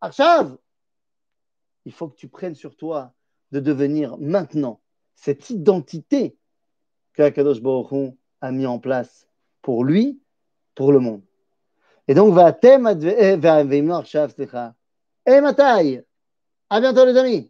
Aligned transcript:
Arshav, 0.00 0.56
il 1.84 1.92
faut 1.92 2.08
que 2.08 2.16
tu 2.16 2.28
prennes 2.28 2.54
sur 2.54 2.76
toi 2.76 3.12
de 3.52 3.60
devenir 3.60 4.16
maintenant 4.18 4.80
cette 5.14 5.50
identité 5.50 6.36
qu'Akadosh 7.14 7.60
Baruch 7.60 8.14
a 8.40 8.52
mis 8.52 8.66
en 8.66 8.78
place 8.78 9.28
pour 9.62 9.84
lui, 9.84 10.20
pour 10.74 10.92
le 10.92 11.00
monde. 11.00 11.22
Et 12.08 12.14
donc, 12.14 12.34
va 12.34 12.52
thème, 12.52 12.84
va 12.84 13.96
Arshav, 13.96 14.34
Et 15.26 15.40
Matai. 15.40 16.04
À 16.70 16.80
bientôt, 16.80 17.04
les 17.04 17.16
amis. 17.16 17.49